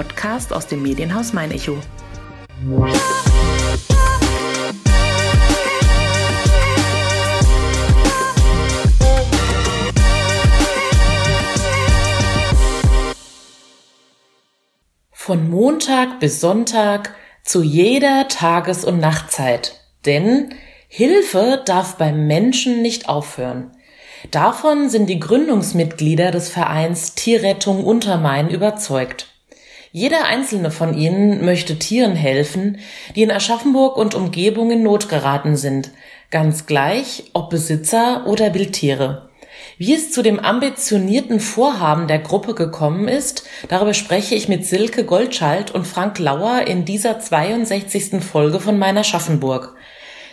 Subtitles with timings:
[0.00, 1.76] Podcast aus dem Medienhaus Mein Echo.
[15.12, 17.14] Von Montag bis Sonntag
[17.44, 19.82] zu jeder Tages- und Nachtzeit.
[20.06, 20.54] Denn
[20.88, 23.72] Hilfe darf beim Menschen nicht aufhören.
[24.30, 29.29] Davon sind die Gründungsmitglieder des Vereins Tierrettung Untermain überzeugt.
[29.92, 32.78] Jeder einzelne von ihnen möchte Tieren helfen,
[33.16, 35.90] die in Aschaffenburg und Umgebung in Not geraten sind,
[36.30, 39.30] ganz gleich ob Besitzer oder Wildtiere.
[39.78, 45.04] Wie es zu dem ambitionierten Vorhaben der Gruppe gekommen ist, darüber spreche ich mit Silke
[45.04, 48.22] Goldschalt und Frank Lauer in dieser 62.
[48.22, 49.74] Folge von meiner Schaffenburg.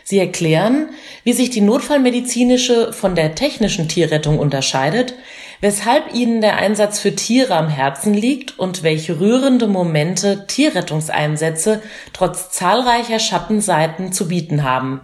[0.03, 0.91] Sie erklären,
[1.23, 5.15] wie sich die notfallmedizinische von der technischen Tierrettung unterscheidet,
[5.61, 11.81] weshalb ihnen der Einsatz für Tiere am Herzen liegt und welche rührende Momente Tierrettungseinsätze
[12.13, 15.01] trotz zahlreicher Schattenseiten zu bieten haben.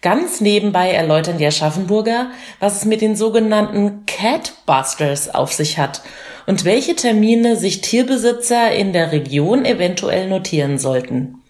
[0.00, 6.02] Ganz nebenbei erläutern die Aschaffenburger, was es mit den sogenannten Catbusters auf sich hat
[6.46, 11.42] und welche Termine sich Tierbesitzer in der Region eventuell notieren sollten.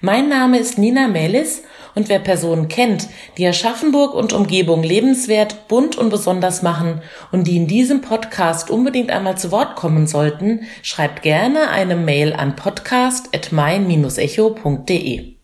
[0.00, 1.62] Mein Name ist Nina Melis
[1.94, 7.56] und wer Personen kennt, die Aschaffenburg und Umgebung lebenswert, bunt und besonders machen und die
[7.56, 15.34] in diesem Podcast unbedingt einmal zu Wort kommen sollten, schreibt gerne eine Mail an podcast.mein-echo.de.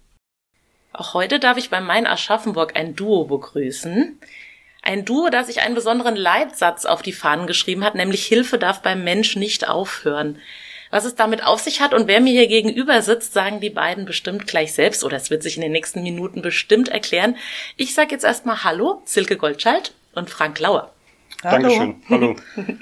[0.92, 4.18] Auch heute darf ich bei Mein Aschaffenburg ein Duo begrüßen.
[4.82, 8.82] Ein Duo, das sich einen besonderen Leitsatz auf die Fahnen geschrieben hat, nämlich Hilfe darf
[8.82, 10.40] beim Mensch nicht aufhören.
[10.90, 14.04] Was es damit auf sich hat und wer mir hier gegenüber sitzt, sagen die beiden
[14.04, 17.36] bestimmt gleich selbst oder es wird sich in den nächsten Minuten bestimmt erklären.
[17.76, 20.92] Ich sage jetzt erstmal Hallo, Silke Goldschalt und Frank Lauer.
[21.44, 21.62] Hallo.
[21.62, 22.02] Dankeschön.
[22.08, 22.36] Hallo.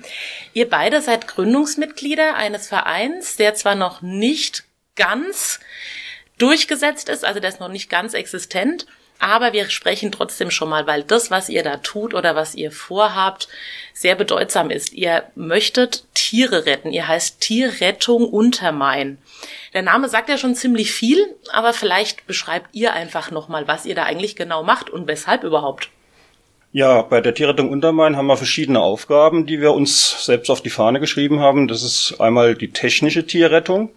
[0.54, 4.64] Ihr beide seid Gründungsmitglieder eines Vereins, der zwar noch nicht
[4.94, 5.60] ganz
[6.38, 8.86] durchgesetzt ist, also der ist noch nicht ganz existent,
[9.18, 12.70] aber wir sprechen trotzdem schon mal, weil das, was ihr da tut oder was ihr
[12.70, 13.48] vorhabt,
[13.92, 14.92] sehr bedeutsam ist.
[14.92, 16.92] Ihr möchtet Tiere retten.
[16.92, 19.18] Ihr heißt Tierrettung Untermain.
[19.74, 23.94] Der Name sagt ja schon ziemlich viel, aber vielleicht beschreibt ihr einfach nochmal, was ihr
[23.94, 25.90] da eigentlich genau macht und weshalb überhaupt.
[26.72, 30.70] Ja, bei der Tierrettung Untermain haben wir verschiedene Aufgaben, die wir uns selbst auf die
[30.70, 31.68] Fahne geschrieben haben.
[31.68, 33.90] Das ist einmal die technische Tierrettung.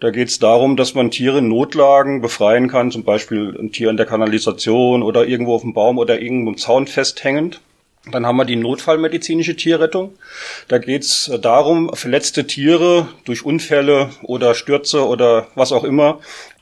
[0.00, 3.90] Da geht es darum, dass man Tiere in Notlagen befreien kann, zum Beispiel ein Tier
[3.90, 7.60] in der Kanalisation oder irgendwo auf dem Baum oder irgendwo im Zaun festhängend.
[8.10, 10.14] Dann haben wir die notfallmedizinische Tierrettung.
[10.68, 16.20] Da geht es darum, verletzte Tiere durch Unfälle oder Stürze oder was auch immer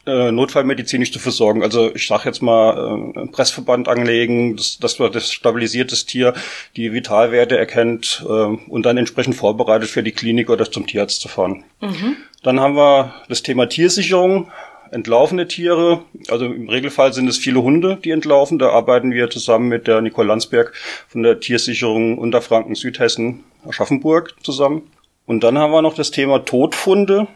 [0.08, 1.62] äh, notfallmedizinisch zu versorgen.
[1.62, 6.34] Also ich sage jetzt mal, äh, Pressverband anlegen, dass, dass man das stabilisiert das Tier,
[6.76, 11.28] die Vitalwerte erkennt äh, und dann entsprechend vorbereitet für die Klinik oder zum Tierarzt zu
[11.28, 11.64] fahren.
[11.80, 12.16] Mhm.
[12.42, 14.50] Dann haben wir das Thema Tiersicherung,
[14.90, 16.02] entlaufene Tiere.
[16.28, 18.58] Also im Regelfall sind es viele Hunde, die entlaufen.
[18.58, 20.72] Da arbeiten wir zusammen mit der Nicole Landsberg
[21.08, 24.82] von der Tiersicherung Unterfranken Südhessen Aschaffenburg zusammen.
[25.26, 27.26] Und dann haben wir noch das Thema Todfunde.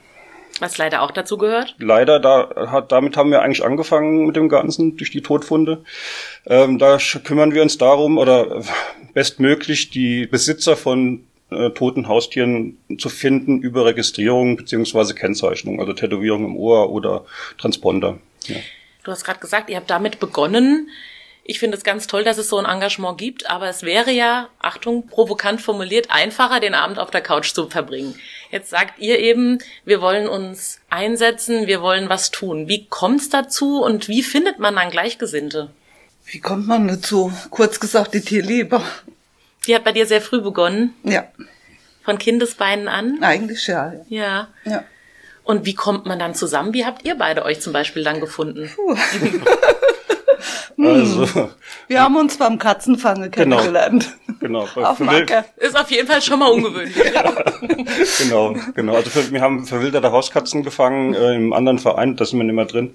[0.63, 1.75] Was leider auch dazu gehört?
[1.81, 5.83] Leider, da hat, damit haben wir eigentlich angefangen mit dem Ganzen durch die Todfunde.
[6.47, 8.63] Ähm, da kümmern wir uns darum, oder
[9.13, 16.45] bestmöglich die Besitzer von äh, toten Haustieren zu finden über Registrierung beziehungsweise Kennzeichnung, also Tätowierung
[16.45, 17.25] im Ohr oder
[17.59, 18.19] Transponder.
[18.47, 18.55] Ja.
[19.03, 20.91] Du hast gerade gesagt, ihr habt damit begonnen.
[21.45, 24.49] Ich finde es ganz toll, dass es so ein Engagement gibt, aber es wäre ja,
[24.61, 28.15] Achtung, provokant formuliert, einfacher, den Abend auf der Couch zu verbringen.
[28.53, 32.69] Jetzt sagt ihr eben, wir wollen uns einsetzen, wir wollen was tun.
[32.69, 35.71] Wie kommt es dazu und wie findet man dann Gleichgesinnte?
[36.27, 37.33] Wie kommt man dazu?
[37.51, 38.81] Kurz gesagt, die Tierliebe.
[39.67, 40.95] Die hat bei dir sehr früh begonnen?
[41.03, 41.27] Ja.
[42.05, 43.23] Von Kindesbeinen an?
[43.23, 43.95] Eigentlich ja.
[44.09, 44.49] Ja.
[44.65, 44.85] Ja.
[45.43, 46.73] Und wie kommt man dann zusammen?
[46.73, 48.71] Wie habt ihr beide euch zum Beispiel dann gefunden?
[48.77, 48.97] Puh.
[50.85, 51.51] also,
[51.89, 54.17] wir haben uns beim Katzenfangen genau, kennengelernt.
[54.41, 54.67] Genau.
[54.77, 55.45] Auf Marke.
[55.57, 56.97] Ist auf jeden Fall schon mal ungewöhnlich.
[57.15, 57.33] ja.
[58.19, 58.95] genau, genau.
[58.95, 62.55] Also für, wir haben verwilderte Hauskatzen gefangen äh, im anderen Verein, da sind wir nicht
[62.55, 62.95] mehr drin.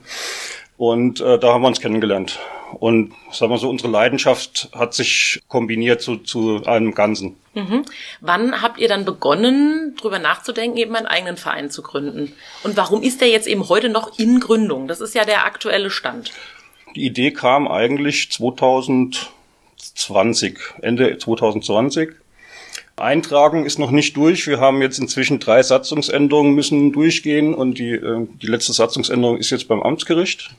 [0.77, 2.39] Und äh, da haben wir uns kennengelernt.
[2.73, 7.37] Und sagen wir so, unsere Leidenschaft hat sich kombiniert zu, zu einem Ganzen.
[7.53, 7.85] Mhm.
[8.21, 12.33] Wann habt ihr dann begonnen, drüber nachzudenken, eben einen eigenen Verein zu gründen?
[12.63, 14.87] Und warum ist der jetzt eben heute noch in Gründung?
[14.87, 16.31] Das ist ja der aktuelle Stand.
[16.97, 22.09] Die Idee kam eigentlich 2020, Ende 2020.
[22.95, 24.47] Eintragung ist noch nicht durch.
[24.47, 29.51] Wir haben jetzt inzwischen drei Satzungsänderungen müssen durchgehen und die, äh, die letzte Satzungsänderung ist
[29.51, 30.49] jetzt beim Amtsgericht.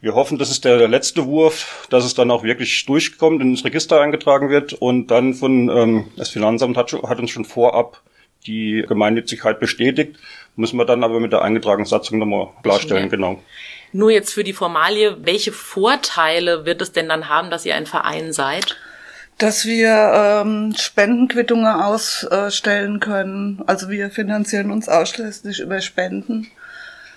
[0.00, 4.00] Wir hoffen, das ist der letzte Wurf, dass es dann auch wirklich durchkommt, ins Register
[4.00, 8.00] eingetragen wird und dann von ähm, das Finanzamt hat, hat uns schon vorab
[8.46, 10.16] die Gemeinnützigkeit bestätigt.
[10.60, 13.40] Müssen wir dann aber mit der eingetragenen Satzung nochmal klarstellen, genau.
[13.92, 17.86] Nur jetzt für die Formalie, welche Vorteile wird es denn dann haben, dass ihr ein
[17.86, 18.76] Verein seid?
[19.38, 23.62] Dass wir ähm, Spendenquittungen ausstellen können.
[23.66, 26.50] Also wir finanzieren uns ausschließlich über Spenden.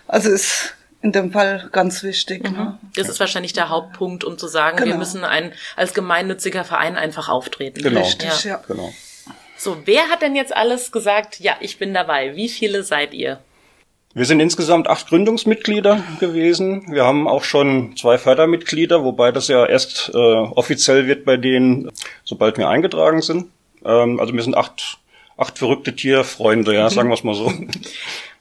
[0.08, 2.50] Also ist in dem Fall ganz wichtig.
[2.50, 2.56] Mhm.
[2.56, 2.80] Ne?
[2.96, 4.92] Das ist wahrscheinlich der Hauptpunkt, um zu sagen, genau.
[4.92, 7.84] wir müssen ein, als gemeinnütziger Verein einfach auftreten.
[7.84, 8.00] Genau.
[8.00, 8.52] Richtig, ja.
[8.52, 8.64] ja.
[8.70, 8.94] Genau.
[9.64, 12.36] So, wer hat denn jetzt alles gesagt, ja, ich bin dabei?
[12.36, 13.40] Wie viele seid ihr?
[14.14, 16.84] Wir sind insgesamt acht Gründungsmitglieder gewesen.
[16.92, 21.90] Wir haben auch schon zwei Fördermitglieder, wobei das ja erst äh, offiziell wird bei denen,
[22.26, 23.52] sobald wir eingetragen sind.
[23.86, 24.98] Ähm, also wir sind acht,
[25.38, 27.52] acht verrückte Tierfreunde, ja, sagen wir es mal so.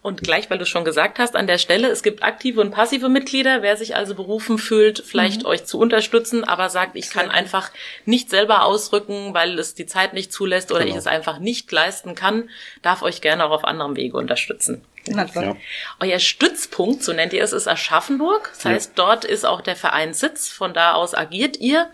[0.02, 3.08] Und gleich, weil du schon gesagt hast, an der Stelle, es gibt aktive und passive
[3.08, 3.62] Mitglieder.
[3.62, 5.46] Wer sich also berufen fühlt, vielleicht mhm.
[5.46, 7.70] euch zu unterstützen, aber sagt, ich kann einfach
[8.04, 10.90] nicht selber ausrücken, weil es die Zeit nicht zulässt oder genau.
[10.92, 12.50] ich es einfach nicht leisten kann,
[12.82, 14.84] darf euch gerne auch auf anderem Wege unterstützen.
[15.06, 15.56] Ja.
[16.00, 18.50] Euer Stützpunkt, so nennt ihr es, ist Aschaffenburg.
[18.54, 19.04] Das heißt, ja.
[19.04, 20.48] dort ist auch der Verein Sitz.
[20.48, 21.90] Von da aus agiert ihr.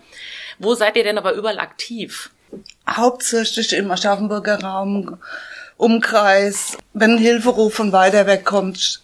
[0.57, 2.31] Wo seid ihr denn aber überall aktiv?
[2.89, 5.17] Hauptsächlich im Aschaffenburger Raum
[5.77, 9.01] Umkreis, wenn ein Hilferuf von weiter weg kommt,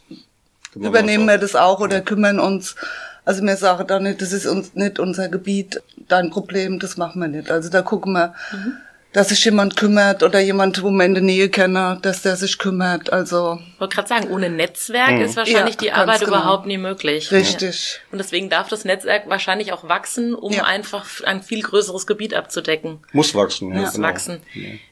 [0.74, 2.76] kümmern übernehmen wir das auch oder kümmern uns.
[3.24, 7.22] Also mir sagen da nicht, das ist uns nicht unser Gebiet, dein Problem, das machen
[7.22, 7.50] wir nicht.
[7.50, 8.78] Also da gucken wir, mhm
[9.16, 12.58] dass sich jemand kümmert oder jemand, wo man in der Nähe kenne, dass der sich
[12.58, 13.14] kümmert.
[13.14, 15.22] Also ich wollte gerade sagen, ohne Netzwerk mhm.
[15.22, 16.34] ist wahrscheinlich ja, die Arbeit genau.
[16.34, 17.32] überhaupt nie möglich.
[17.32, 17.94] Richtig.
[17.94, 18.12] Ja.
[18.12, 20.66] Und deswegen darf das Netzwerk wahrscheinlich auch wachsen, um ja.
[20.66, 23.00] einfach ein viel größeres Gebiet abzudecken.
[23.14, 23.74] Muss wachsen.
[23.74, 24.10] Ja, Muss genau.
[24.10, 24.42] wachsen.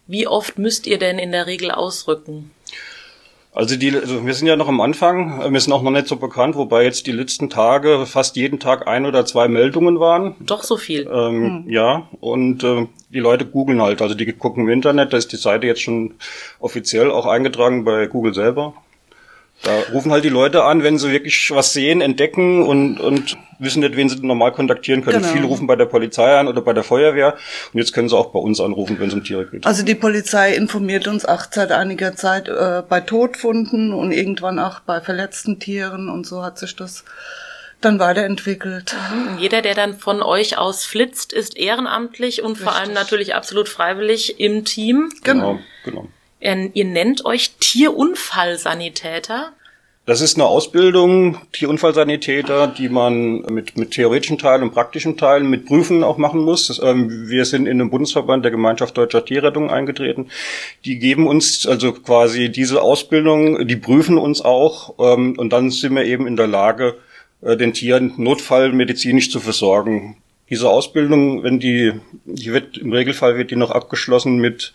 [0.08, 2.52] Wie oft müsst ihr denn in der Regel ausrücken?
[3.56, 6.16] Also die, also wir sind ja noch am Anfang, wir sind auch noch nicht so
[6.16, 10.36] bekannt, wobei jetzt die letzten Tage fast jeden Tag ein oder zwei Meldungen waren.
[10.40, 11.08] Doch so viel.
[11.12, 11.70] Ähm, hm.
[11.70, 15.38] Ja, und äh, die Leute googeln halt, also die gucken im Internet, da ist die
[15.38, 16.16] Seite jetzt schon
[16.60, 18.74] offiziell auch eingetragen bei Google selber.
[19.64, 23.80] Da rufen halt die Leute an, wenn sie wirklich was sehen, entdecken und, und wissen
[23.80, 25.22] nicht, wen sie normal kontaktieren können.
[25.22, 25.34] Genau.
[25.34, 27.38] Viele rufen bei der Polizei an oder bei der Feuerwehr
[27.72, 29.66] und jetzt können sie auch bei uns anrufen, wenn es um Tiere geht.
[29.66, 34.82] Also die Polizei informiert uns auch seit einiger Zeit äh, bei Todfunden und irgendwann auch
[34.82, 37.06] bei verletzten Tieren und so hat sich das
[37.80, 38.96] dann weiterentwickelt.
[39.14, 39.38] Mhm.
[39.38, 42.68] Jeder, der dann von euch aus flitzt, ist ehrenamtlich und Richtig.
[42.68, 45.10] vor allem natürlich absolut freiwillig im Team.
[45.24, 46.08] Genau, genau.
[46.44, 49.54] Ihr nennt euch Tierunfallsanitäter.
[50.06, 55.66] Das ist eine Ausbildung, Tierunfallsanitäter, die man mit, mit theoretischen Teilen und praktischen Teilen mit
[55.66, 56.82] Prüfen auch machen muss.
[56.84, 60.30] Ähm, wir sind in den Bundesverband der Gemeinschaft Deutscher Tierrettung eingetreten.
[60.84, 65.96] Die geben uns also quasi diese Ausbildung, die prüfen uns auch ähm, und dann sind
[65.96, 66.96] wir eben in der Lage,
[67.42, 70.18] äh, den Tieren notfallmedizinisch zu versorgen.
[70.50, 71.94] Diese Ausbildung, wenn die,
[72.26, 74.74] die wird, im Regelfall wird die noch abgeschlossen mit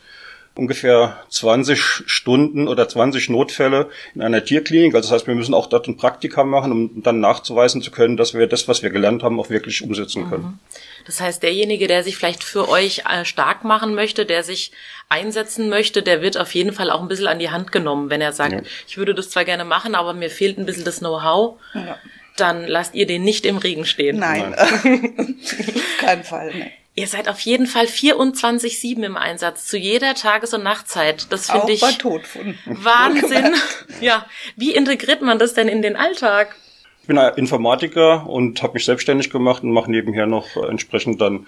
[0.55, 4.95] ungefähr 20 Stunden oder 20 Notfälle in einer Tierklinik.
[4.95, 8.17] Also das heißt, wir müssen auch dort ein Praktika machen, um dann nachzuweisen zu können,
[8.17, 10.45] dass wir das, was wir gelernt haben, auch wirklich umsetzen können.
[10.45, 10.59] Mhm.
[11.07, 14.73] Das heißt, derjenige, der sich vielleicht für euch äh, stark machen möchte, der sich
[15.09, 18.21] einsetzen möchte, der wird auf jeden Fall auch ein bisschen an die Hand genommen, wenn
[18.21, 18.61] er sagt, ja.
[18.87, 21.59] ich würde das zwar gerne machen, aber mir fehlt ein bisschen das Know-how.
[21.75, 21.97] Ja.
[22.37, 24.19] Dann lasst ihr den nicht im Regen stehen.
[24.19, 25.37] Nein, Nein.
[26.01, 26.53] kein Fall.
[26.55, 26.73] Nee.
[26.99, 31.31] Ihr seid auf jeden Fall 24-7 im Einsatz, zu jeder Tages- und Nachtzeit.
[31.31, 31.81] Das finde ich.
[31.81, 33.55] Wahnsinn.
[34.01, 34.27] ja.
[34.57, 36.57] Wie integriert man das denn in den Alltag?
[37.03, 41.47] Ich bin Informatiker und habe mich selbstständig gemacht und mache nebenher noch entsprechend dann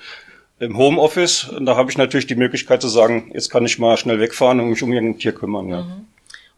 [0.61, 1.49] im Homeoffice.
[1.49, 4.61] Und da habe ich natürlich die Möglichkeit zu sagen, jetzt kann ich mal schnell wegfahren
[4.61, 5.69] und mich um irgendein Tier kümmern.
[5.69, 5.83] Ja.
[5.83, 6.07] Mhm.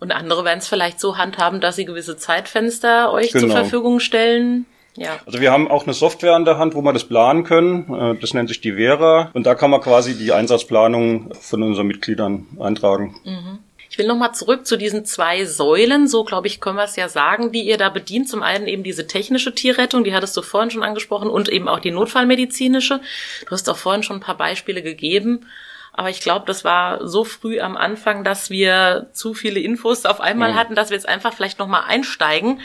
[0.00, 3.46] Und andere werden es vielleicht so handhaben, dass sie gewisse Zeitfenster euch genau.
[3.46, 4.66] zur Verfügung stellen.
[4.96, 5.18] Ja.
[5.24, 7.92] Also wir haben auch eine Software an der Hand, wo wir das planen können.
[7.94, 9.30] Äh, das nennt sich die Vera.
[9.32, 13.16] Und da kann man quasi die Einsatzplanung von unseren Mitgliedern eintragen.
[13.24, 13.58] Mhm.
[13.92, 17.10] Ich will nochmal zurück zu diesen zwei Säulen, so glaube ich, können wir es ja
[17.10, 18.26] sagen, die ihr da bedient.
[18.26, 21.78] Zum einen eben diese technische Tierrettung, die hattest du vorhin schon angesprochen, und eben auch
[21.78, 23.00] die notfallmedizinische.
[23.44, 25.46] Du hast auch vorhin schon ein paar Beispiele gegeben.
[25.92, 30.22] Aber ich glaube, das war so früh am Anfang, dass wir zu viele Infos auf
[30.22, 30.56] einmal mhm.
[30.56, 32.62] hatten, dass wir jetzt einfach vielleicht nochmal einsteigen.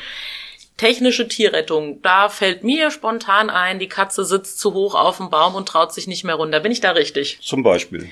[0.78, 5.56] Technische Tierrettung, da fällt mir spontan ein, die Katze sitzt zu hoch auf dem Baum
[5.56, 6.60] und traut sich nicht mehr runter.
[6.60, 7.40] Bin ich da richtig?
[7.42, 8.10] Zum Beispiel.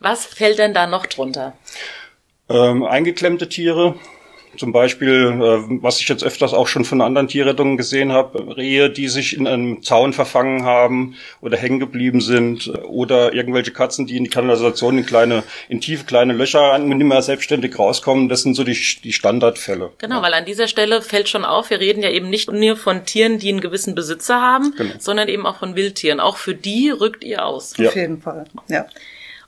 [0.00, 1.56] Was fällt denn da noch drunter?
[2.48, 3.94] Ähm, eingeklemmte Tiere,
[4.56, 8.90] zum Beispiel, äh, was ich jetzt öfters auch schon von anderen Tierrettungen gesehen habe, Rehe,
[8.90, 14.16] die sich in einem Zaun verfangen haben oder hängen geblieben sind oder irgendwelche Katzen, die
[14.16, 18.28] in die Kanalisation in kleine, in tiefe kleine Löcher nicht mehr selbstständig rauskommen.
[18.28, 19.92] Das sind so die, die Standardfälle.
[19.98, 20.22] Genau, ja.
[20.22, 23.38] weil an dieser Stelle fällt schon auf, wir reden ja eben nicht nur von Tieren,
[23.38, 24.94] die einen gewissen Besitzer haben, genau.
[24.98, 26.20] sondern eben auch von Wildtieren.
[26.20, 27.76] Auch für die rückt ihr aus.
[27.76, 27.88] Ja.
[27.88, 28.86] Auf jeden Fall, ja.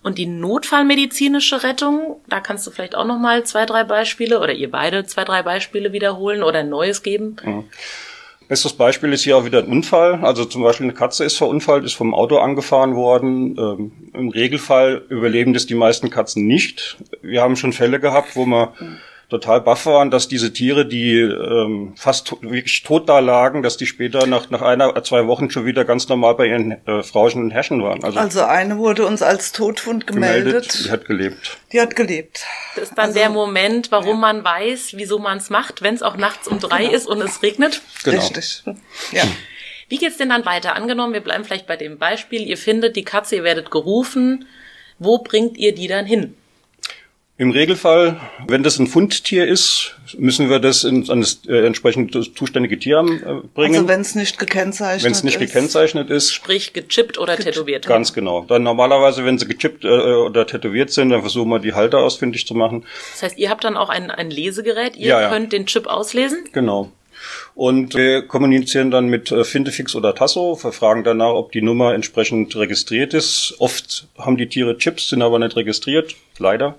[0.03, 4.53] Und die notfallmedizinische Rettung, da kannst du vielleicht auch noch mal zwei, drei Beispiele oder
[4.53, 7.37] ihr beide zwei, drei Beispiele wiederholen oder ein neues geben.
[7.45, 7.65] Mhm.
[8.49, 10.25] Bestes Beispiel ist hier auch wieder ein Unfall.
[10.25, 13.57] Also zum Beispiel eine Katze ist verunfallt, ist vom Auto angefahren worden.
[13.59, 16.97] Ähm, Im Regelfall überleben das die meisten Katzen nicht.
[17.23, 18.97] Wir haben schon Fälle gehabt, wo man mhm
[19.31, 23.87] total baff waren, dass diese Tiere, die ähm, fast wirklich tot da lagen, dass die
[23.87, 27.51] später nach, nach einer, zwei Wochen schon wieder ganz normal bei ihren äh, Frauchen und
[27.53, 28.05] Herrschen waren.
[28.05, 30.45] Also, also eine wurde uns als Todfund gemeldet.
[30.45, 30.85] gemeldet.
[30.85, 31.59] Die hat gelebt.
[31.73, 32.45] Die hat gelebt.
[32.75, 34.17] Das ist dann also, der Moment, warum ja.
[34.17, 36.97] man weiß, wieso man es macht, wenn es auch nachts um drei genau.
[36.97, 37.81] ist und es regnet.
[38.05, 38.19] Genau.
[38.19, 38.63] Richtig.
[39.13, 39.23] Ja.
[39.89, 40.77] Wie geht's denn dann weiter?
[40.77, 42.43] Angenommen, wir bleiben vielleicht bei dem Beispiel.
[42.43, 44.47] Ihr findet die Katze, ihr werdet gerufen.
[44.99, 46.37] Wo bringt ihr die dann hin?
[47.41, 52.13] Im Regelfall, wenn das ein Fundtier ist, müssen wir das in, an das äh, entsprechend
[52.37, 53.77] zuständige Tierheim äh, bringen.
[53.77, 55.05] Also wenn es nicht gekennzeichnet ist.
[55.05, 56.35] Wenn es nicht gekennzeichnet ist.
[56.35, 57.87] Sprich gechippt oder tätowiert.
[57.87, 58.45] Ganz genau.
[58.47, 62.47] Dann normalerweise, wenn sie gechippt äh, oder tätowiert sind, dann versuchen wir die Halter ausfindig
[62.47, 62.85] zu machen.
[63.13, 65.31] Das heißt, ihr habt dann auch ein, ein Lesegerät, ihr ja, ja.
[65.31, 66.45] könnt den Chip auslesen?
[66.53, 66.93] Genau.
[67.55, 72.55] Und wir kommunizieren dann mit äh, Findefix oder Tasso, verfragen danach, ob die Nummer entsprechend
[72.57, 73.55] registriert ist.
[73.59, 76.79] Oft haben die Tiere Chips, sind aber nicht registriert, leider.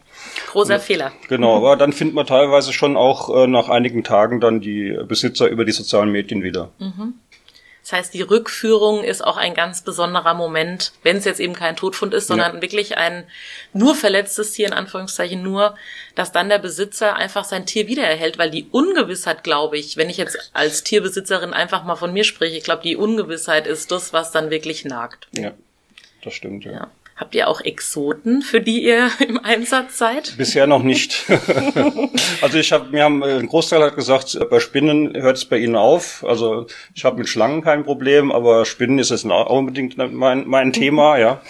[0.51, 1.11] Großer Fehler.
[1.27, 5.47] Genau, aber dann findet man teilweise schon auch äh, nach einigen Tagen dann die Besitzer
[5.47, 6.71] über die sozialen Medien wieder.
[6.79, 7.15] Mhm.
[7.91, 11.75] Das heißt, die Rückführung ist auch ein ganz besonderer Moment, wenn es jetzt eben kein
[11.75, 12.61] Todfund ist, sondern ja.
[12.61, 13.27] wirklich ein
[13.73, 15.75] nur verletztes Tier, in Anführungszeichen nur,
[16.15, 20.15] dass dann der Besitzer einfach sein Tier wiedererhält, weil die Ungewissheit, glaube ich, wenn ich
[20.15, 24.31] jetzt als Tierbesitzerin einfach mal von mir spreche, ich glaube, die Ungewissheit ist das, was
[24.31, 25.27] dann wirklich nagt.
[25.33, 25.51] Ja,
[26.23, 26.71] das stimmt, ja.
[26.71, 26.91] ja.
[27.21, 30.33] Habt ihr auch Exoten, für die ihr im Einsatz seid?
[30.37, 31.25] Bisher noch nicht.
[32.41, 35.57] also ich habe, mir haben äh, ein Großteil hat gesagt, bei Spinnen hört es bei
[35.57, 36.25] ihnen auf.
[36.27, 40.73] Also ich habe mit Schlangen kein Problem, aber Spinnen ist jetzt auch unbedingt mein, mein
[40.73, 41.41] Thema, ja.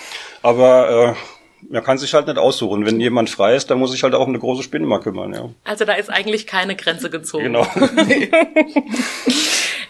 [0.41, 2.85] Aber äh, man kann sich halt nicht aussuchen.
[2.85, 5.33] Wenn jemand frei ist, dann muss ich halt auch um eine große Spinne mal kümmern,
[5.33, 5.49] ja.
[5.63, 7.45] Also da ist eigentlich keine Grenze gezogen.
[7.45, 7.67] Genau.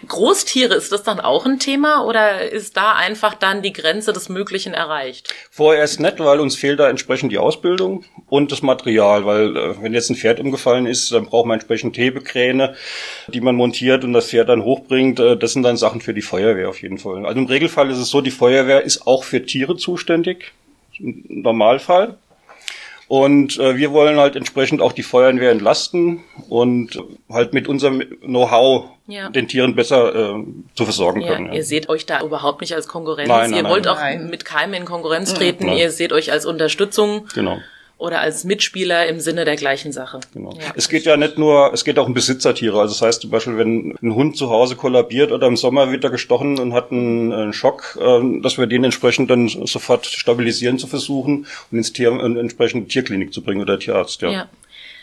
[0.08, 4.28] Großtiere, ist das dann auch ein Thema oder ist da einfach dann die Grenze des
[4.28, 5.32] Möglichen erreicht?
[5.50, 9.94] Vorerst nicht, weil uns fehlt da entsprechend die Ausbildung und das Material, weil äh, wenn
[9.94, 12.74] jetzt ein Pferd umgefallen ist, dann braucht man entsprechend Hebekräne,
[13.28, 15.20] die man montiert und das Pferd dann hochbringt.
[15.20, 17.24] Äh, das sind dann Sachen für die Feuerwehr auf jeden Fall.
[17.24, 20.52] Also im Regelfall ist es so, die Feuerwehr ist auch für Tiere zuständig.
[20.98, 22.18] Im Normalfall.
[23.08, 26.98] Und äh, wir wollen halt entsprechend auch die Feuerwehr entlasten und
[27.30, 29.28] halt mit unserem Know-how ja.
[29.28, 30.44] den Tieren besser äh,
[30.74, 31.46] zu versorgen ja, können.
[31.48, 31.52] Ja.
[31.52, 33.28] Ihr seht euch da überhaupt nicht als Konkurrenz.
[33.28, 34.24] Nein, nein, ihr wollt nein.
[34.24, 35.68] auch mit keinem in Konkurrenz treten.
[35.68, 37.28] Ihr seht euch als Unterstützung.
[37.34, 37.58] Genau
[38.02, 40.18] oder als Mitspieler im Sinne der gleichen Sache.
[40.34, 40.52] Genau.
[40.54, 40.72] Ja.
[40.74, 42.80] Es geht ja nicht nur, es geht auch um Besitzertiere.
[42.80, 46.02] Also das heißt zum Beispiel, wenn ein Hund zu Hause kollabiert oder im Sommer wird
[46.02, 50.80] er gestochen und hat einen, einen Schock, äh, dass wir den entsprechend dann sofort stabilisieren
[50.80, 54.20] zu versuchen und ins Tier, in entsprechende Tierklinik zu bringen oder Tierarzt.
[54.22, 54.30] Ja.
[54.30, 54.48] ja.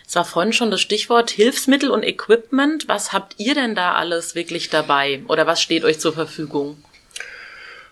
[0.06, 2.90] Es war vorhin schon das Stichwort Hilfsmittel und Equipment.
[2.90, 5.22] Was habt ihr denn da alles wirklich dabei?
[5.30, 6.84] Oder was steht euch zur Verfügung?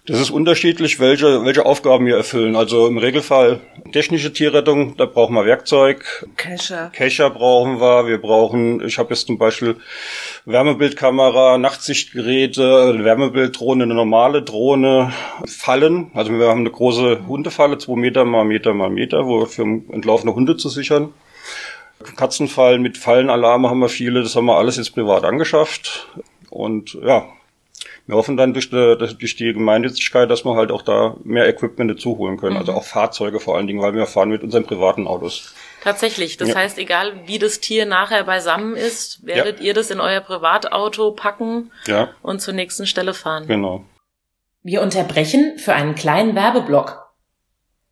[0.08, 2.56] Das ist unterschiedlich, welche, welche Aufgaben wir erfüllen.
[2.56, 3.60] Also im Regelfall
[3.92, 6.26] technische Tierrettung, da brauchen wir Werkzeug.
[6.38, 6.90] Kescher.
[6.94, 8.08] Kescher brauchen wir.
[8.08, 9.76] Wir brauchen, ich habe jetzt zum Beispiel
[10.46, 15.12] Wärmebildkamera, Nachtsichtgeräte, eine Wärmebilddrohne, eine normale Drohne,
[15.46, 16.10] Fallen.
[16.14, 19.64] Also wir haben eine große Hundefalle, zwei Meter mal Meter mal Meter, wo wir für
[19.64, 21.10] entlaufene Hunde zu sichern.
[22.16, 26.08] Katzenfallen mit Fallenalarme haben wir viele, das haben wir alles jetzt privat angeschafft.
[26.50, 27.26] Und ja,
[28.08, 31.92] wir hoffen dann durch die, durch die Gemeinnützigkeit, dass wir halt auch da mehr Equipment
[31.92, 32.56] dazu holen können.
[32.56, 32.78] Also mhm.
[32.78, 35.54] Also auch Fahrzeuge vor allen Dingen, weil wir fahren mit unseren privaten Autos.
[35.84, 36.38] Tatsächlich.
[36.38, 36.56] Das ja.
[36.56, 39.68] heißt, egal wie das Tier nachher beisammen ist, werdet ja.
[39.68, 42.10] ihr das in euer Privatauto packen ja.
[42.22, 43.46] und zur nächsten Stelle fahren.
[43.48, 43.86] Genau.
[44.64, 47.06] Wir unterbrechen für einen kleinen Werbeblock.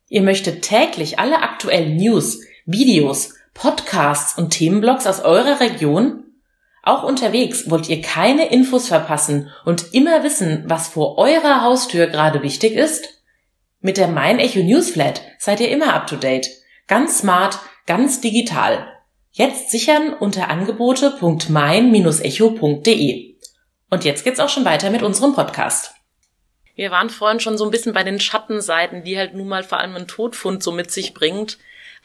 [0.08, 6.25] Ihr möchtet täglich alle aktuellen News, Videos, Podcasts und Themenblogs aus eurer Region
[6.86, 12.42] auch unterwegs wollt ihr keine Infos verpassen und immer wissen, was vor eurer Haustür gerade
[12.42, 13.22] wichtig ist?
[13.80, 16.48] Mit der Mein Echo Newsflat seid ihr immer up to date.
[16.86, 18.86] Ganz smart, ganz digital.
[19.32, 23.36] Jetzt sichern unter angebote.mein-echo.de.
[23.90, 25.92] Und jetzt geht's auch schon weiter mit unserem Podcast.
[26.74, 29.78] Wir waren vorhin schon so ein bisschen bei den Schattenseiten, die halt nun mal vor
[29.78, 31.58] allem ein Todfund so mit sich bringt.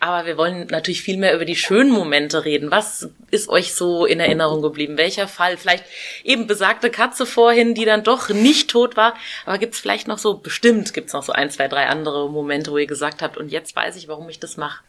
[0.03, 2.71] Aber wir wollen natürlich viel mehr über die schönen Momente reden.
[2.71, 4.97] Was ist euch so in Erinnerung geblieben?
[4.97, 5.57] Welcher Fall?
[5.57, 5.85] Vielleicht
[6.23, 9.13] eben besagte Katze vorhin, die dann doch nicht tot war.
[9.45, 12.79] Aber gibt's vielleicht noch so, bestimmt gibt's noch so ein, zwei, drei andere Momente, wo
[12.79, 14.83] ihr gesagt habt, und jetzt weiß ich, warum ich das mache.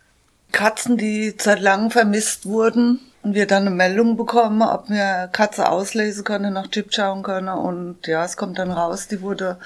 [0.50, 5.68] Katzen, die seit langem vermisst wurden und wir dann eine Meldung bekommen, ob wir Katze
[5.68, 7.50] auslesen können, nach Chip schauen können.
[7.50, 9.58] Und ja, es kommt dann raus, die wurde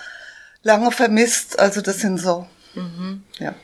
[0.65, 1.57] lange vermisst.
[1.61, 3.23] Also das sind so, mhm.
[3.39, 3.55] ja.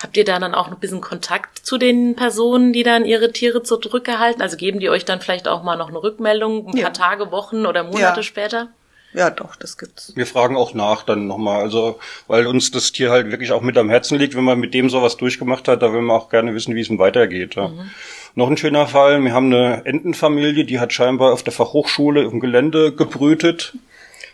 [0.00, 3.62] Habt ihr da dann auch ein bisschen Kontakt zu den Personen, die dann ihre Tiere
[3.62, 4.40] zurückgehalten?
[4.40, 6.84] Also geben die euch dann vielleicht auch mal noch eine Rückmeldung, ein ja.
[6.84, 8.22] paar Tage, Wochen oder Monate ja.
[8.22, 8.68] später?
[9.14, 10.12] Ja, doch, das gibt's.
[10.14, 13.78] Wir fragen auch nach dann nochmal, also weil uns das Tier halt wirklich auch mit
[13.78, 16.54] am Herzen liegt, wenn man mit dem sowas durchgemacht hat, da will man auch gerne
[16.54, 17.54] wissen, wie es ihm weitergeht.
[17.54, 17.68] Ja.
[17.68, 17.90] Mhm.
[18.34, 22.38] Noch ein schöner Fall, wir haben eine Entenfamilie, die hat scheinbar auf der Fachhochschule im
[22.38, 23.74] Gelände gebrütet.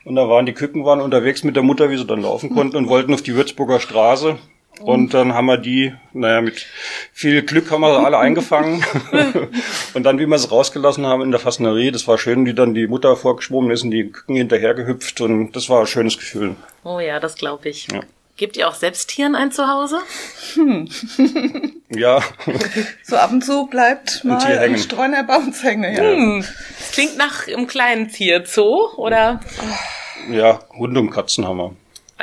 [0.05, 2.77] Und da waren die Küken waren unterwegs mit der Mutter, wie sie dann laufen konnten
[2.77, 4.37] und wollten auf die Würzburger Straße.
[4.81, 6.67] Und dann haben wir die, naja, mit
[7.13, 8.85] viel Glück haben wir sie alle eingefangen.
[9.95, 12.75] und dann, wie wir sie rausgelassen haben in der Fassnerie, das war schön, wie dann
[12.75, 15.21] die Mutter vorgeschwommen ist und die Küken hinterhergehüpft.
[15.21, 16.57] Und das war ein schönes Gefühl.
[16.83, 17.89] Oh ja, das glaube ich.
[17.93, 18.01] Ja.
[18.37, 20.01] Gebt ihr auch selbst Tieren ein Zuhause?
[20.55, 20.89] Hm.
[21.91, 22.21] ja.
[23.05, 25.95] So ab und zu bleibt mal ein, ein Streuner bei uns hängen.
[25.95, 26.03] Ja.
[26.03, 26.45] Hm.
[26.79, 29.41] Das klingt nach einem kleinen Tierzoo, oder?
[30.31, 31.77] Ja, Hunde und Katzen haben wir.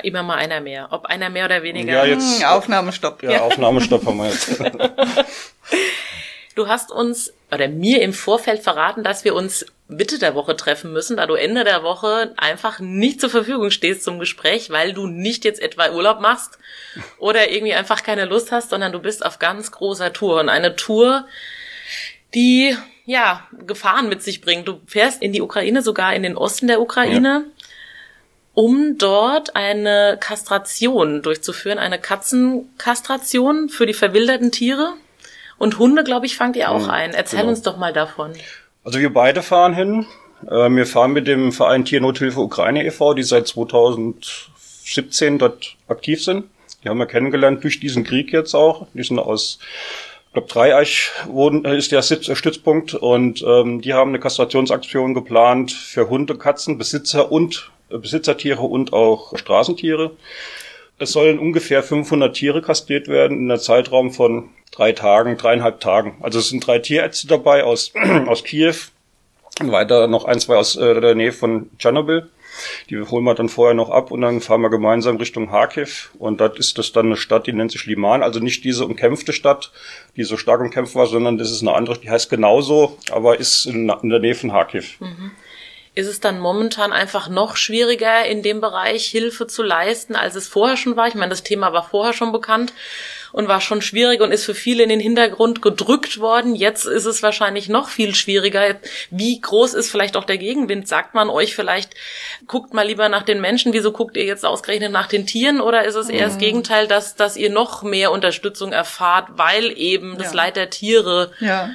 [0.04, 0.88] Immer mal einer mehr.
[0.92, 1.92] Ob einer mehr oder weniger.
[1.92, 2.42] Ja, jetzt.
[2.42, 3.24] Hm, Aufnahmestopp.
[3.24, 4.60] Ja, Aufnahmestopp haben wir jetzt.
[6.56, 10.94] du hast uns oder mir im Vorfeld verraten, dass wir uns Mitte der Woche treffen
[10.94, 15.06] müssen, da du Ende der Woche einfach nicht zur Verfügung stehst zum Gespräch, weil du
[15.06, 16.58] nicht jetzt etwa Urlaub machst
[17.18, 20.78] oder irgendwie einfach keine Lust hast, sondern du bist auf ganz großer Tour und eine
[20.78, 21.28] Tour,
[22.34, 24.70] die ja Gefahren mit sich bringt.
[24.70, 27.46] Du fährst in die Ukraine, sogar in den Osten der Ukraine.
[27.46, 27.61] Ja
[28.54, 34.94] um dort eine Kastration durchzuführen, eine Katzenkastration für die verwilderten Tiere.
[35.58, 37.14] Und Hunde, glaube ich, fangt ihr auch mhm, ein.
[37.14, 37.52] Erzähl genau.
[37.52, 38.34] uns doch mal davon.
[38.84, 40.06] Also wir beide fahren hin.
[40.48, 46.46] Äh, wir fahren mit dem Verein Tiernothilfe Ukraine e.V., die seit 2017 dort aktiv sind.
[46.84, 48.88] Die haben wir kennengelernt durch diesen Krieg jetzt auch.
[48.94, 49.60] Die sind aus
[50.34, 56.10] glaube, Dreieich äh, ist der Sitz, Stützpunkt und ähm, die haben eine Kastrationsaktion geplant für
[56.10, 60.12] Hunde, Katzen, Besitzer und Besitzertiere und auch Straßentiere.
[60.98, 66.18] Es sollen ungefähr 500 Tiere kastriert werden in einem Zeitraum von drei Tagen, dreieinhalb Tagen.
[66.22, 67.92] Also es sind drei Tierärzte dabei aus,
[68.28, 68.76] aus Kiew
[69.60, 72.30] und weiter noch ein, zwei aus äh, der Nähe von Tschernobyl.
[72.90, 76.42] Die holen wir dann vorher noch ab und dann fahren wir gemeinsam Richtung Kharkiv und
[76.42, 79.72] dort ist das dann eine Stadt, die nennt sich Liman, also nicht diese umkämpfte Stadt,
[80.16, 83.66] die so stark umkämpft war, sondern das ist eine andere, die heißt genauso, aber ist
[83.66, 85.00] in, in der Nähe von Kharkiv.
[85.00, 85.32] Mhm
[85.94, 90.48] ist es dann momentan einfach noch schwieriger, in dem Bereich Hilfe zu leisten, als es
[90.48, 91.08] vorher schon war.
[91.08, 92.74] Ich meine, das Thema war vorher schon bekannt
[93.32, 96.56] und war schon schwierig und ist für viele in den Hintergrund gedrückt worden.
[96.56, 98.76] Jetzt ist es wahrscheinlich noch viel schwieriger.
[99.10, 100.88] Wie groß ist vielleicht auch der Gegenwind?
[100.88, 101.96] Sagt man euch vielleicht,
[102.48, 105.62] guckt mal lieber nach den Menschen, wieso guckt ihr jetzt ausgerechnet nach den Tieren?
[105.62, 106.40] Oder ist es eher das mhm.
[106.40, 110.38] Gegenteil, dass, dass ihr noch mehr Unterstützung erfahrt, weil eben das ja.
[110.38, 111.32] Leid der Tiere.
[111.40, 111.72] Ja.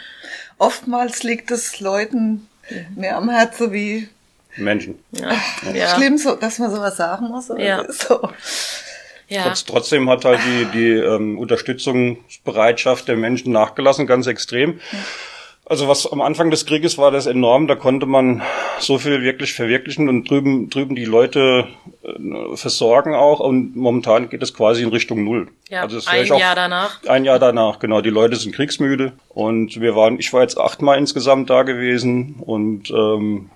[0.59, 2.49] Oftmals liegt es Leuten
[2.95, 4.09] mehr am Herzen wie
[4.57, 4.99] Menschen.
[5.12, 5.33] Ja.
[5.75, 5.95] ja.
[5.95, 7.49] Schlimm, so, dass man sowas sagen muss.
[7.59, 7.85] ja.
[7.92, 8.31] So.
[9.29, 9.45] Ja.
[9.45, 14.81] Trotz, trotzdem hat halt die, die ähm, Unterstützungsbereitschaft der Menschen nachgelassen, ganz extrem.
[14.93, 14.99] Ja.
[15.69, 18.41] Also was am Anfang des Krieges war das enorm, da konnte man
[18.79, 21.67] so viel wirklich verwirklichen und drüben, drüben die Leute
[22.05, 25.49] äh, versorgen auch und momentan geht es quasi in Richtung Null.
[25.69, 27.03] Ja, also ein Jahr danach.
[27.09, 28.01] Ein Jahr danach, genau.
[28.01, 32.89] Die Leute sind kriegsmüde und wir waren, ich war jetzt achtmal insgesamt da gewesen und
[32.91, 33.51] ähm,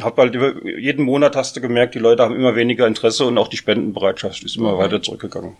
[0.00, 3.48] hab halt jeden Monat hast du gemerkt, die Leute haben immer weniger Interesse und auch
[3.48, 4.78] die Spendenbereitschaft ist immer mhm.
[4.78, 5.56] weiter zurückgegangen.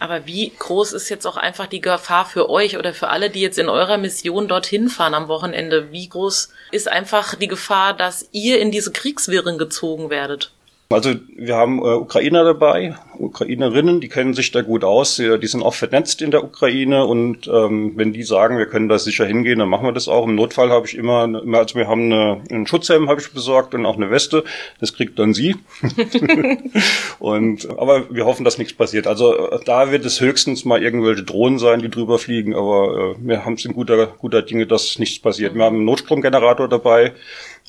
[0.00, 3.40] Aber wie groß ist jetzt auch einfach die Gefahr für euch oder für alle, die
[3.40, 5.90] jetzt in eurer Mission dorthin fahren am Wochenende?
[5.90, 10.52] Wie groß ist einfach die Gefahr, dass ihr in diese Kriegswirren gezogen werdet?
[10.90, 15.46] Also wir haben äh, Ukrainer dabei, Ukrainerinnen, die kennen sich da gut aus, die, die
[15.46, 19.26] sind auch vernetzt in der Ukraine und ähm, wenn die sagen, wir können da sicher
[19.26, 20.26] hingehen, dann machen wir das auch.
[20.26, 23.74] Im Notfall habe ich immer, immer also wir haben eine, einen Schutzhelm habe ich besorgt
[23.74, 24.44] und auch eine Weste,
[24.80, 25.56] das kriegt dann sie.
[27.18, 29.06] und aber wir hoffen, dass nichts passiert.
[29.06, 33.44] Also da wird es höchstens mal irgendwelche Drohnen sein, die drüber fliegen, aber äh, wir
[33.44, 35.54] haben es in guter guter Dinge, dass nichts passiert.
[35.54, 37.12] Wir haben einen Notstromgenerator dabei,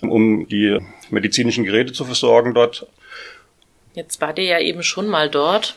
[0.01, 0.77] um die
[1.09, 2.87] medizinischen Geräte zu versorgen dort.
[3.99, 5.75] Jetzt war ihr ja eben schon mal dort.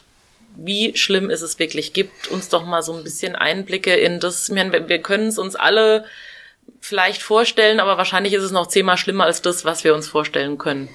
[0.54, 1.92] Wie schlimm ist es wirklich?
[1.92, 4.48] Gibt uns doch mal so ein bisschen Einblicke in das.
[4.54, 6.04] Wir können es uns alle
[6.80, 10.56] vielleicht vorstellen, aber wahrscheinlich ist es noch zehnmal schlimmer als das, was wir uns vorstellen
[10.56, 10.88] können.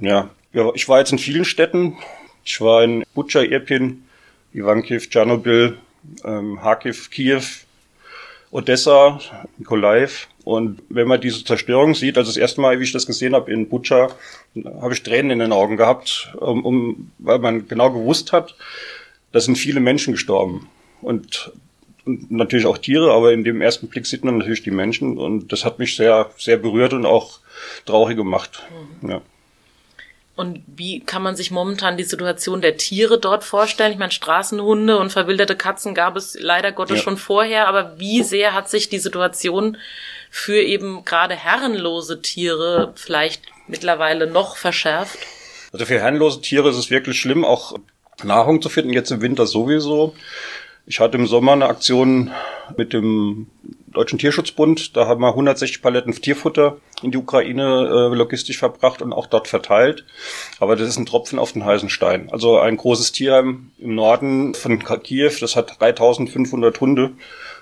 [0.00, 0.28] Ja,
[0.74, 1.96] ich war jetzt in vielen Städten.
[2.44, 4.04] Ich war in Butscha, Irpin,
[4.52, 5.78] Ivankiv, Tschernobyl,
[6.24, 7.42] ähm, Kharkiv, Kiew,
[8.50, 9.20] Odessa,
[9.58, 10.28] Nikolaev.
[10.44, 13.52] Und wenn man diese Zerstörung sieht, also das erste Mal, wie ich das gesehen habe
[13.52, 14.10] in Butscha,
[14.80, 18.54] habe ich Tränen in den Augen gehabt, um, um, weil man genau gewusst hat,
[19.32, 20.68] da sind viele Menschen gestorben.
[21.02, 21.52] Und,
[22.04, 25.18] und natürlich auch Tiere, aber in dem ersten Blick sieht man natürlich die Menschen.
[25.18, 27.40] Und das hat mich sehr, sehr berührt und auch
[27.84, 28.62] traurig gemacht.
[29.02, 29.10] Mhm.
[29.10, 29.22] Ja.
[30.36, 33.92] Und wie kann man sich momentan die Situation der Tiere dort vorstellen?
[33.92, 37.02] Ich meine, Straßenhunde und verwilderte Katzen gab es leider Gottes ja.
[37.02, 39.78] schon vorher, aber wie sehr hat sich die Situation
[40.30, 45.18] für eben gerade herrenlose Tiere vielleicht mittlerweile noch verschärft?
[45.72, 47.74] Also für herrenlose Tiere ist es wirklich schlimm, auch
[48.22, 50.14] Nahrung zu finden, jetzt im Winter sowieso.
[50.84, 52.30] Ich hatte im Sommer eine Aktion
[52.76, 53.46] mit dem
[53.96, 54.96] Deutschen Tierschutzbund.
[54.96, 59.48] Da haben wir 160 Paletten Tierfutter in die Ukraine äh, logistisch verbracht und auch dort
[59.48, 60.04] verteilt.
[60.60, 62.28] Aber das ist ein Tropfen auf den heißen Stein.
[62.30, 67.12] Also ein großes Tierheim im Norden von Kiew, das hat 3500 Hunde.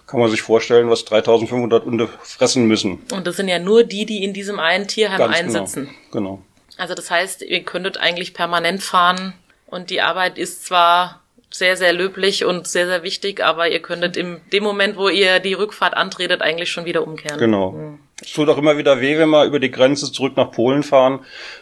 [0.06, 3.00] Kann man sich vorstellen, was 3500 Hunde fressen müssen.
[3.12, 5.58] Und das sind ja nur die, die in diesem einen Tierheim Ganz genau.
[5.58, 5.88] einsitzen.
[6.10, 6.30] Genau.
[6.30, 6.42] genau.
[6.76, 9.34] Also das heißt, ihr könntet eigentlich permanent fahren
[9.66, 11.23] und die Arbeit ist zwar
[11.54, 15.38] sehr, sehr löblich und sehr, sehr wichtig, aber ihr könntet in dem Moment, wo ihr
[15.38, 17.38] die Rückfahrt antretet, eigentlich schon wieder umkehren.
[17.38, 17.70] Genau.
[17.70, 17.98] Mhm.
[18.20, 21.20] Es tut auch immer wieder weh, wenn wir über die Grenze zurück nach Polen fahren.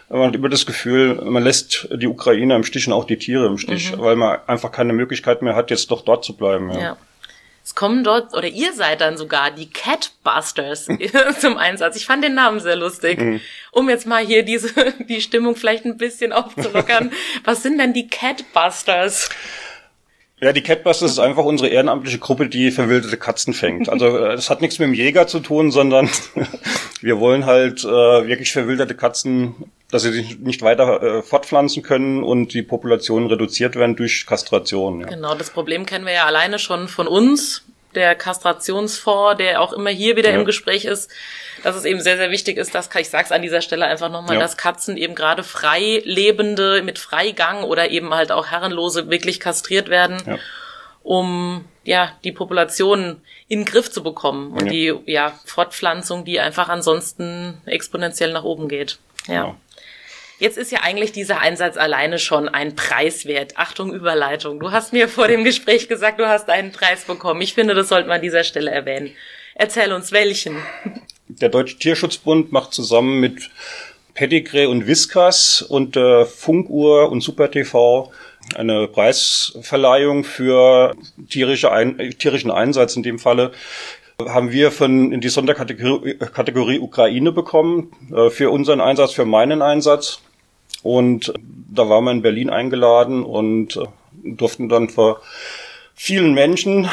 [0.09, 3.45] Man hat immer das Gefühl, man lässt die Ukraine im Stich und auch die Tiere
[3.45, 3.99] im Stich, mhm.
[3.99, 6.71] weil man einfach keine Möglichkeit mehr hat, jetzt doch dort zu bleiben.
[6.71, 6.79] Ja.
[6.79, 6.97] ja.
[7.65, 10.89] Es kommen dort, oder ihr seid dann sogar die Catbusters
[11.39, 11.95] zum Einsatz.
[11.95, 13.19] Ich fand den Namen sehr lustig.
[13.19, 13.39] Mhm.
[13.71, 14.69] Um jetzt mal hier diese,
[15.07, 17.11] die Stimmung vielleicht ein bisschen aufzulockern.
[17.45, 19.29] Was sind denn die Catbusters?
[20.43, 23.87] Ja, die Catbusters ist einfach unsere ehrenamtliche Gruppe, die verwilderte Katzen fängt.
[23.87, 26.09] Also es hat nichts mit dem Jäger zu tun, sondern
[27.01, 29.55] wir wollen halt äh, wirklich verwilderte Katzen,
[29.89, 34.99] dass sie sich nicht weiter äh, fortpflanzen können und die Populationen reduziert werden durch Kastration.
[34.99, 35.07] Ja.
[35.07, 37.63] Genau, das Problem kennen wir ja alleine schon von uns
[37.95, 40.35] der Kastrationsfonds, der auch immer hier wieder ja.
[40.37, 41.11] im Gespräch ist,
[41.63, 44.09] dass es eben sehr, sehr wichtig ist, dass, ich sage es an dieser Stelle einfach
[44.09, 44.41] nochmal, ja.
[44.41, 49.89] dass Katzen eben gerade frei lebende mit Freigang oder eben halt auch herrenlose wirklich kastriert
[49.89, 50.37] werden, ja.
[51.03, 56.69] um ja die Population in den Griff zu bekommen und die ja Fortpflanzung, die einfach
[56.69, 58.99] ansonsten exponentiell nach oben geht.
[59.27, 59.55] Ja.
[60.43, 63.53] Jetzt ist ja eigentlich dieser Einsatz alleine schon ein Preis wert.
[63.55, 64.59] Achtung, Überleitung.
[64.59, 67.39] Du hast mir vor dem Gespräch gesagt, du hast einen Preis bekommen.
[67.39, 69.11] Ich finde, das sollte man an dieser Stelle erwähnen.
[69.55, 70.57] Erzähl uns welchen.
[71.29, 73.51] Der Deutsche Tierschutzbund macht zusammen mit
[74.15, 78.11] Pedigree und Whiskas und äh, Funkuhr und Super TV
[78.53, 80.93] eine Preisverleihung für
[81.29, 83.53] tierische Ein tierischen Einsatz in dem Falle
[84.19, 89.61] haben wir von in die Sonderkategorie Kategorie Ukraine bekommen äh, für unseren Einsatz, für meinen
[89.61, 90.19] Einsatz.
[90.83, 91.33] Und
[91.73, 93.85] da waren wir in Berlin eingeladen und äh,
[94.23, 95.21] durften dann vor
[95.95, 96.89] vielen Menschen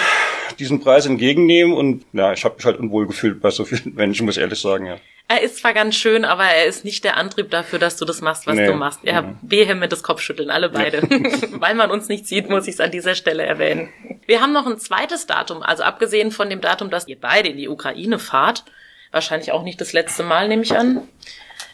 [0.59, 4.27] diesen Preis entgegennehmen und ja, ich habe mich halt unwohl gefühlt bei so vielen Menschen,
[4.27, 4.97] muss ich ehrlich sagen, ja.
[5.29, 8.21] Er ist zwar ganz schön, aber er ist nicht der Antrieb dafür, dass du das
[8.21, 8.67] machst, was nee.
[8.67, 8.99] du machst.
[9.05, 9.39] Ja, mhm.
[9.43, 11.03] vehementes Kopfschütteln, alle beide.
[11.53, 13.91] Weil man uns nicht sieht, muss ich es an dieser Stelle erwähnen.
[14.27, 17.57] Wir haben noch ein zweites Datum, also abgesehen von dem Datum, dass ihr beide in
[17.59, 18.65] die Ukraine fahrt,
[19.13, 21.03] wahrscheinlich auch nicht das letzte Mal, nehme ich an.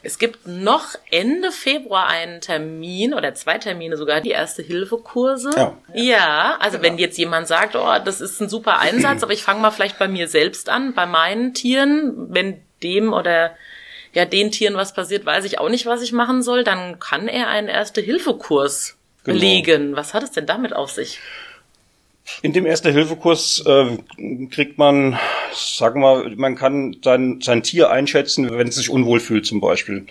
[0.03, 5.51] Es gibt noch Ende Februar einen Termin oder zwei Termine sogar, die erste Hilfekurse.
[5.57, 6.91] Ja, ja also genau.
[6.91, 9.99] wenn jetzt jemand sagt, oh, das ist ein super Einsatz, aber ich fange mal vielleicht
[9.99, 13.57] bei mir selbst an, bei meinen Tieren, wenn dem oder
[14.13, 17.29] ja den Tieren was passiert, weiß ich auch nicht, was ich machen soll, dann kann
[17.29, 19.35] er einen Erste-Hilfe-Kurs genau.
[19.35, 19.97] belegen.
[19.97, 21.21] Was hat es denn damit auf sich?
[22.43, 25.19] In dem Erste-Hilfe-Kurs äh, kriegt man,
[25.53, 30.07] sagen wir, man kann sein, sein Tier einschätzen, wenn es sich unwohl fühlt zum Beispiel.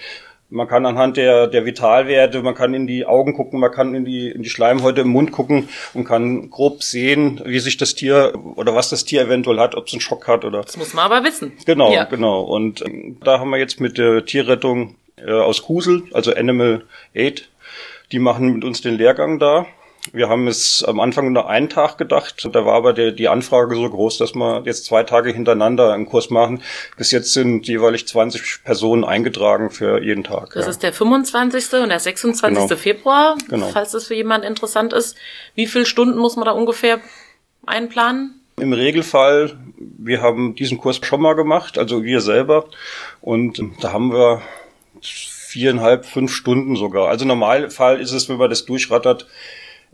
[0.49, 4.05] Man kann anhand der, der Vitalwerte, man kann in die Augen gucken, man kann in
[4.05, 8.33] die, in die Schleimhäute im Mund gucken und kann grob sehen, wie sich das Tier
[8.55, 10.61] oder was das Tier eventuell hat, ob es einen Schock hat oder.
[10.61, 11.53] Das muss man aber wissen.
[11.65, 12.03] Genau, ja.
[12.03, 12.41] genau.
[12.41, 16.83] Und äh, da haben wir jetzt mit der Tierrettung äh, aus Kusel, also Animal
[17.15, 17.49] Aid,
[18.11, 19.65] die machen mit uns den Lehrgang da.
[20.13, 22.47] Wir haben es am Anfang nur einen Tag gedacht.
[22.51, 26.05] Da war aber der, die Anfrage so groß, dass wir jetzt zwei Tage hintereinander einen
[26.05, 26.61] Kurs machen.
[26.97, 30.53] Bis jetzt sind jeweilig 20 Personen eingetragen für jeden Tag.
[30.53, 30.71] Das ja.
[30.71, 31.81] ist der 25.
[31.81, 32.57] und der 26.
[32.57, 32.75] Genau.
[32.75, 33.69] Februar, genau.
[33.69, 35.15] falls das für jemanden interessant ist.
[35.55, 36.99] Wie viele Stunden muss man da ungefähr
[37.65, 38.41] einplanen?
[38.57, 42.65] Im Regelfall, wir haben diesen Kurs schon mal gemacht, also wir selber.
[43.21, 44.41] Und da haben wir
[45.01, 47.09] viereinhalb, fünf Stunden sogar.
[47.09, 49.27] Also Normalfall ist es, wenn man das durchrattert,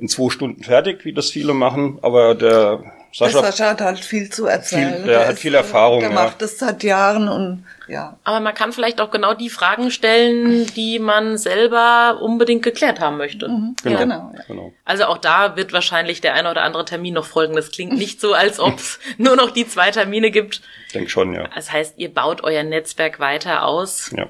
[0.02, 2.84] in zwei Stunden fertig, wie das viele machen, aber der
[3.14, 4.96] Sascha, der Sascha hat halt viel zu erzählen.
[4.96, 6.00] Viel, der, der hat viel Erfahrung.
[6.00, 6.16] Der ja.
[6.16, 8.18] macht das seit Jahren und ja.
[8.24, 13.18] Aber man kann vielleicht auch genau die Fragen stellen, die man selber unbedingt geklärt haben
[13.18, 13.50] möchte.
[13.50, 13.76] Mhm.
[13.84, 13.94] Genau.
[13.94, 14.00] Ja.
[14.00, 14.44] Genau, ja.
[14.48, 14.74] genau.
[14.86, 17.56] Also auch da wird wahrscheinlich der eine oder andere Termin noch folgen.
[17.56, 20.62] Das klingt nicht so, als ob es nur noch die zwei Termine gibt.
[20.94, 21.50] Denk schon, ja.
[21.54, 24.12] Das heißt, ihr baut euer Netzwerk weiter aus.
[24.16, 24.28] Ja.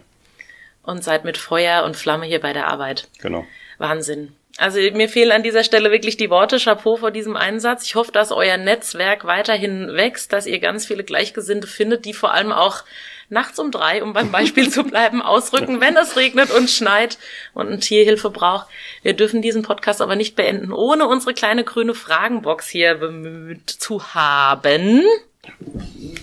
[0.83, 3.07] Und seid mit Feuer und Flamme hier bei der Arbeit.
[3.19, 3.45] Genau.
[3.77, 4.33] Wahnsinn.
[4.57, 6.57] Also mir fehlen an dieser Stelle wirklich die Worte.
[6.57, 7.85] Chapeau vor diesem Einsatz.
[7.85, 12.33] Ich hoffe, dass euer Netzwerk weiterhin wächst, dass ihr ganz viele Gleichgesinnte findet, die vor
[12.33, 12.83] allem auch
[13.29, 17.17] nachts um drei, um beim Beispiel zu bleiben, ausrücken, wenn es regnet und schneit
[17.53, 18.67] und ein Tierhilfe braucht.
[19.03, 24.13] Wir dürfen diesen Podcast aber nicht beenden, ohne unsere kleine grüne Fragenbox hier bemüht zu
[24.13, 25.01] haben.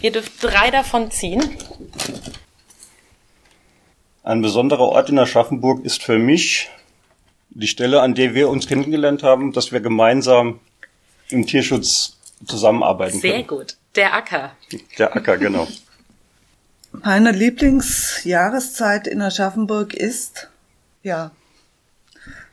[0.02, 1.42] Ihr dürft drei davon ziehen.
[4.22, 6.68] Ein besonderer Ort in Aschaffenburg ist für mich
[7.58, 10.60] die Stelle, an der wir uns kennengelernt haben, dass wir gemeinsam
[11.28, 12.16] im Tierschutz
[12.46, 13.46] zusammenarbeiten Sehr können.
[13.46, 13.76] gut.
[13.96, 14.52] Der Acker.
[14.98, 15.66] Der Acker, genau.
[16.92, 20.48] Meine Lieblingsjahreszeit in Aschaffenburg ist,
[21.02, 21.32] ja,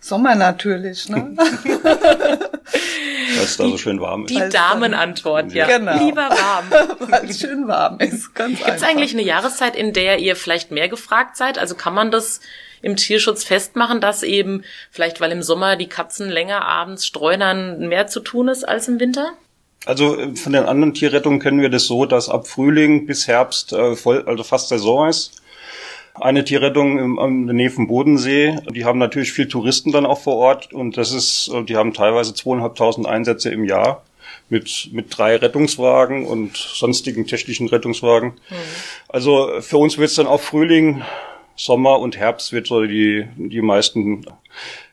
[0.05, 1.33] Sommer natürlich, ne?
[1.35, 4.29] Weil es da so schön warm ist.
[4.29, 5.65] Die Damenantwort, ja.
[5.65, 5.97] Genau.
[5.97, 6.65] Lieber warm.
[7.09, 10.69] Weil es schön warm ist, ganz Gibt es eigentlich eine Jahreszeit, in der ihr vielleicht
[10.69, 11.57] mehr gefragt seid?
[11.57, 12.39] Also kann man das
[12.85, 18.05] im Tierschutz festmachen, dass eben vielleicht, weil im Sommer die Katzen länger abends streunern, mehr
[18.05, 19.31] zu tun ist als im Winter?
[19.87, 23.73] Also äh, von den anderen Tierrettungen kennen wir das so, dass ab Frühling bis Herbst
[23.73, 25.41] äh, voll, also fast Saison ist.
[26.13, 28.59] Eine Tierrettung im, in der Nähe vom Bodensee.
[28.69, 31.91] Die haben natürlich viel Touristen dann auch vor Ort und das ist, äh, die haben
[31.91, 34.03] teilweise zweieinhalbtausend Einsätze im Jahr
[34.47, 38.33] mit, mit drei Rettungswagen und sonstigen technischen Rettungswagen.
[39.07, 41.01] Also für uns wird es dann auch Frühling,
[41.55, 44.25] Sommer und Herbst wird so die, die meisten.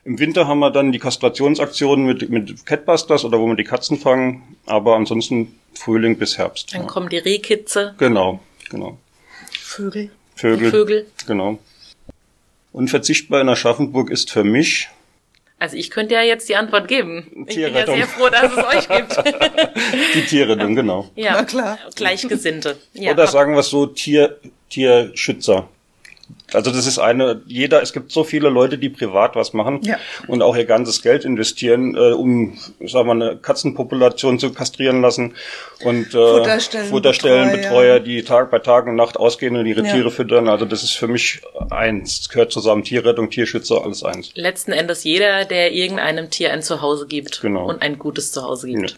[0.05, 3.97] Im Winter haben wir dann die Kastrationsaktionen mit, mit Catbusters oder wo wir die Katzen
[3.97, 6.73] fangen, aber ansonsten Frühling bis Herbst.
[6.73, 6.87] Dann Ja.
[6.87, 8.97] kommen die Rehkitze, Genau, genau.
[9.51, 10.11] Vögel.
[10.35, 10.65] Vögel.
[10.65, 11.05] die Vögel.
[11.27, 11.59] Genau.
[12.71, 14.89] Unverzichtbar in Aschaffenburg ist für mich
[15.59, 17.45] Also ich könnte ja jetzt die Antwort geben.
[17.47, 19.17] Ich bin ja sehr froh, dass es euch gibt.
[20.15, 21.09] die Tierrettung, genau.
[21.15, 21.77] Ja, Na klar.
[21.95, 22.77] Gleichgesinnte.
[22.93, 24.37] Ja, Oder sagen wir es so, Tier,
[24.69, 25.69] Tierschützer.
[26.51, 29.97] Also das ist eine, jeder, es gibt so viele Leute, die privat was machen Ja.
[30.27, 35.33] und auch ihr ganzes Geld investieren, äh, um, sagen wir, eine Katzenpopulation zu kastrieren lassen
[35.83, 36.89] und äh, Futterstellenbetreuer.
[36.89, 39.93] Futterstellenbetreuer, die Tag bei Tag und Nacht ausgehen und ihre Ja.
[39.93, 40.47] Tiere füttern.
[40.49, 44.31] Also das ist für mich eins, Es gehört zusammen, Tierrettung, Tierschützer, alles eins.
[44.35, 47.65] letzten Endes jeder, der irgendeinem Tier ein Zuhause gibt Genau.
[47.67, 48.91] und ein gutes Zuhause gibt.
[48.91, 48.97] Ja.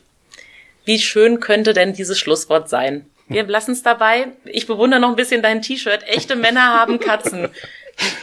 [0.84, 3.05] Wie schön könnte denn dieses Schlusswort sein?
[3.27, 4.27] Wir lassen es dabei.
[4.45, 6.03] Ich bewundere noch ein bisschen dein T-Shirt.
[6.07, 7.49] Echte Männer haben Katzen.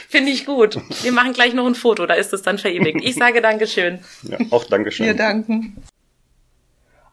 [0.07, 0.79] Finde ich gut.
[1.01, 2.99] Wir machen gleich noch ein Foto, da ist es dann verewigt.
[3.03, 3.99] Ich sage Dankeschön.
[4.23, 5.07] Ja, auch Dankeschön.
[5.07, 5.77] Wir danken.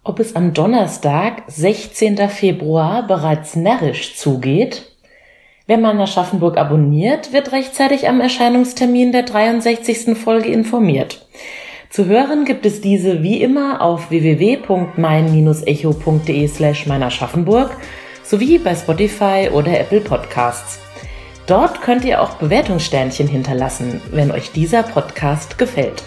[0.03, 2.29] Ob es am Donnerstag, 16.
[2.29, 4.91] Februar, bereits närrisch zugeht?
[5.67, 10.19] Wer mal nach Aschaffenburg abonniert, wird rechtzeitig am Erscheinungstermin der 63.
[10.19, 11.27] Folge informiert.
[11.91, 17.77] Zu hören gibt es diese wie immer auf www.mein-echo.de slash meinerschaffenburg
[18.23, 20.79] sowie bei Spotify oder Apple Podcasts.
[21.49, 26.05] Dort könnt ihr auch Bewertungssternchen hinterlassen, wenn euch dieser Podcast gefällt.